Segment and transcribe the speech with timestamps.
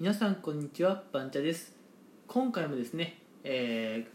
[0.00, 1.74] 皆さんこんにちはバンチャです。
[2.28, 4.10] 今回もですね、えー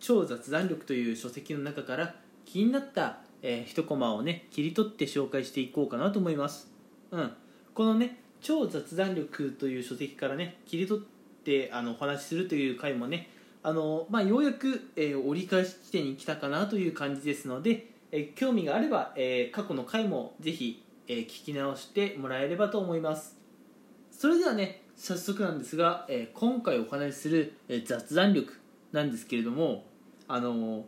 [0.00, 2.14] 超雑談力という書籍の中から
[2.46, 6.72] 気になった、えー一コマをね切り取って紹介していこうかなと思います。
[7.10, 7.32] うん。
[7.74, 13.28] このね超雑談力という書籍からね切り取ってあのお話しするという回もね
[13.62, 23.36] あの、まあ、ようやく、えー折り返し地点に来たかなという感じですので、えー興味があれば、え過去の回もぜひ、え聞き直してもらえればと思います。
[24.10, 28.58] それではね早速なんですが、えー今回お話しする、えー雑談力
[28.92, 29.84] なんですけれども
[30.26, 30.82] あのー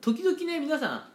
[0.00, 1.08] 時々ね皆さ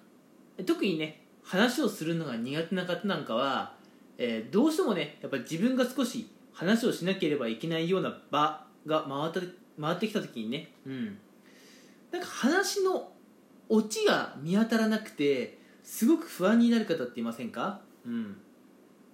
[0.61, 3.73] ん特にね話をするのが苦手な方なんかは、
[4.17, 9.41] えどうしてもねやっぱり自分が少し話をしなければいけないような場が回った
[9.79, 11.17] 回ってきた時にね、うん、
[12.11, 13.11] なんか話の
[13.69, 18.37] オチが見当たらなくてすごく不安になる方っていませんか、うん、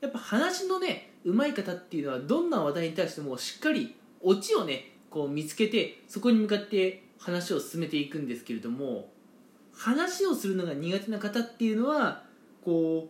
[0.02, 9.10] やっぱ話のね上手い方っていうのはどんな話題に対してもしっかりオチをねこう見つけてそこに向かって話を進めていくんですけれども
[9.74, 12.24] 話をするのが苦手な方っていうのは
[12.64, 13.10] こ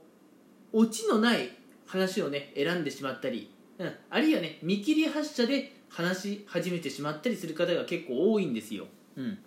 [0.74, 1.50] うオチのない
[1.86, 9.38] 話をね選んでしまったり、うん、あるいはね見切り発車で話し始めてしまったりする方が結構多いんですよ、うん、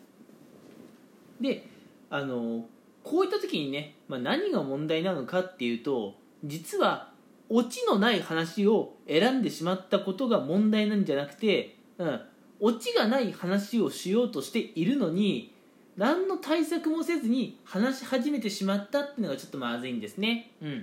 [1.40, 1.66] で
[2.08, 2.64] あの
[3.02, 6.14] こういった時にね、まあ、何が問題なのかっていうと
[6.44, 7.09] 実は
[7.50, 12.20] オチのない話を選んでしまったことが問題なんじゃなくて、うん、
[12.60, 15.52] オチがない話をしようとしているのに
[15.96, 20.52] 何の対策もせずに話し始めてしまったっていうのがちょっとまずいんですね。
[20.62, 20.82] うん、っ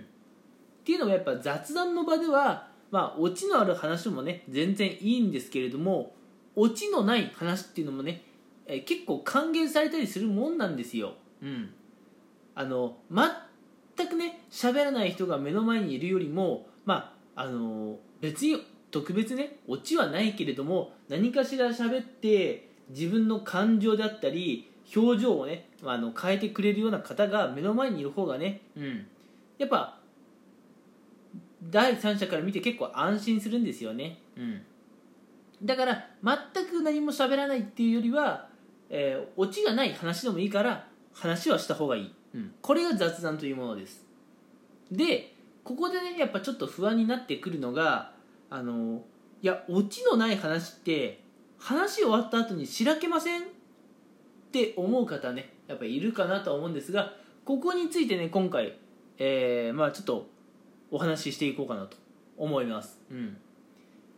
[0.83, 6.13] ていうのもやっぱ雑談の場では、まあ、オチのある話もね全然いいんですけれども
[6.55, 8.23] オチのない話っていうのもね、
[8.65, 11.13] え結構歓迎されたりするもんなんですよ。
[11.41, 11.69] うん、
[12.55, 12.97] あの
[13.97, 29.07] 全くね喋らない人が目の前にいるよりもまああの別に特別ねオチはないけれども何かしら喋って自分の感情であったり表情をねまああの変えてくれるような方が目の前にいる方がね、うん、
[29.57, 29.99] やっぱ
[31.63, 34.61] 第三者から見て結構安心するんですよね、うん、
[35.63, 38.47] だから全く何も喋らないっていうよりは、
[38.89, 44.05] えーオチがない話でもいいから話はした方がいい、うん、これが雑談というものです。
[44.91, 45.33] で
[45.63, 48.11] ここでねやっぱちょっと不安になってくるのが
[48.49, 49.01] あの
[49.41, 51.21] いやオチのない話って
[51.57, 53.41] 話終わった後にしらけません？
[53.41, 53.45] っ
[54.51, 58.77] て思う方ねやっぱいるかなとは思うんですがここについてね今回、
[59.17, 60.27] えーまあちょっと
[60.89, 61.97] お話ししていこうかなと
[62.37, 63.37] 思います、うん、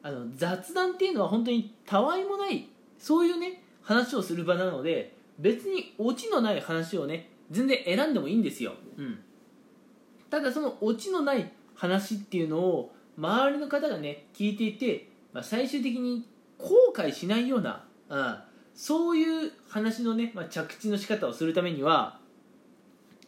[0.04, 2.68] あの雑談っていうのは本当にたわいもない
[3.00, 9.20] そういうね話をする場なので別にオチのない話をね全然選んでもいいんですよ、うん、
[10.30, 16.28] ただそのオチのない話っていうのを周りの方がね聞いていて、まあ、最終的に
[16.58, 18.38] 後悔しないような、うん、
[18.76, 22.20] そういう話のね、まあ、着地の仕方をするためには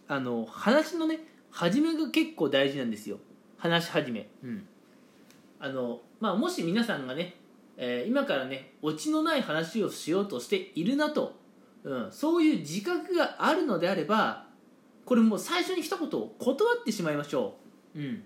[0.08, 1.20] あの話のね
[1.52, 3.18] 始めが結構大事なんですよ。
[3.58, 4.66] 話し始め、うん。
[5.60, 7.36] あのまあ、もし皆さんがね、
[7.78, 11.34] えー今からねオチのない話をしようとしているなと、
[11.84, 14.46] うん、そういう自覚があるのであれば
[15.06, 16.30] これもう最初に一言断
[16.80, 17.56] ってしまいましょ
[17.96, 18.24] う、うん、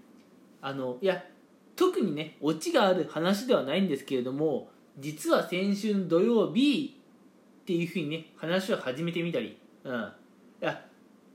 [0.61, 1.23] あのいや
[1.75, 6.99] 特にねオチがある話ではないんですけれども実は先週の土曜日
[7.61, 10.03] っていうふうにね話を始めてみたり、うん、い
[10.61, 10.81] や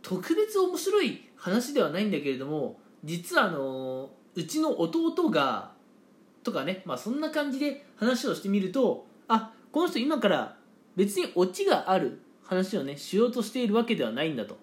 [0.03, 5.73] 特別面白い話ではないんだけれども実はあのうちの弟が
[6.43, 10.57] とかね、まあ、そんな感じで話をしてみるとあこの人今から
[10.97, 14.59] 別にオチがある話をねしようとしているわけではないんだと。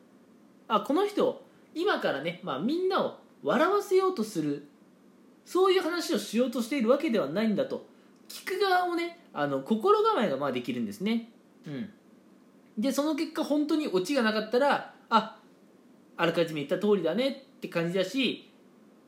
[0.67, 4.67] あこの人今からね、まあ、みんなを笑わせようとする
[5.45, 7.85] そういう話をしようとしているわけではないんだと。
[8.27, 11.29] 聞く側もねあの心構えがまあできるんですね。
[11.65, 11.89] うん。
[12.77, 15.39] でその結果本当にオチがなかったらあ
[16.17, 18.51] あらかじめ言った通りだねって感じだし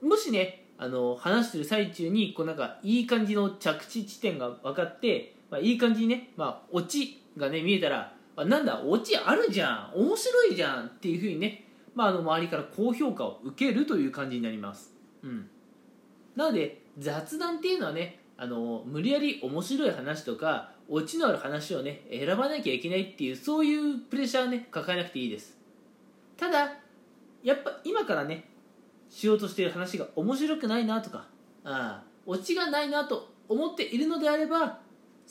[0.02, 11.66] もしねあの話してる最中にこうなんかいい感じの着地地点が分かって、まあ、いい感じにね、まあ、オチがね見えたらあなんだオチあるじゃん面白いじゃんっていうふうにね、
[11.96, 14.94] まあ、あの周りから高評価を受けるという感じになります、
[15.24, 15.50] うん、
[16.36, 25.58] なので雑談っていうのはねあの無理やり面白い話とかオチのある話をね選ばなきゃいけないっていうそういうプレッシャーはね抱えなくていいです。
[26.38, 26.72] ただ
[27.44, 28.50] やっぱ今からね
[29.10, 31.28] しようとしている話が面白くないなとか
[31.64, 34.80] ああオチがないなと思っているのであれば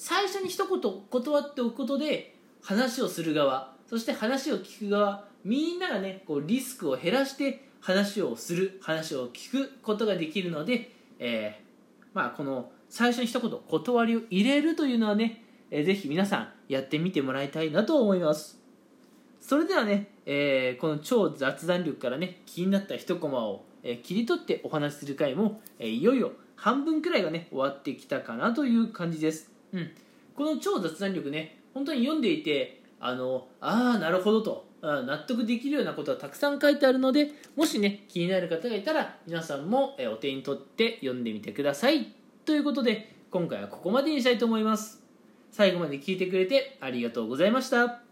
[0.00, 0.80] 最初に一言
[1.10, 15.42] 断っておくことで話をする側そして話を聞く側みんながねこうリスクを減らして話をする話を聞くことができるので、えーまあ、この最初に一言断りを入れるというのはね、
[15.72, 18.60] えー、ぜひ皆さんやってみてもらいたいなと思います。
[19.40, 29.90] それではね、えー、この超雑談力からね気になった一コマを、えー、切り取ってお話しする回も、えー、いよいよ半分くらいがね終わってきたかなという感じです、うん、
[30.34, 42.12] この超雑談力ね本当に読んでいてあのああなるほどと納得できるようなことはたくさん書いてあるのでもしね気になる方がいたら皆さんもお手に取って読んでみてください。
[42.44, 45.02] ということで今回はここまでにしたいと思います。
[45.50, 48.07] 最後まで聞いてくれてありがとうございました。